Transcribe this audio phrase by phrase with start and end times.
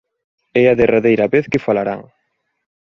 [0.61, 2.01] É a derradeira vez que falarán.